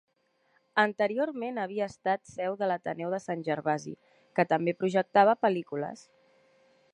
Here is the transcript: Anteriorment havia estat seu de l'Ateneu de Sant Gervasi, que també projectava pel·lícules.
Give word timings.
Anteriorment 0.83 1.59
havia 1.63 1.87
estat 1.93 2.23
seu 2.29 2.57
de 2.61 2.69
l'Ateneu 2.71 3.13
de 3.17 3.19
Sant 3.27 3.45
Gervasi, 3.49 3.95
que 4.39 4.47
també 4.55 4.75
projectava 4.81 5.37
pel·lícules. 5.45 6.03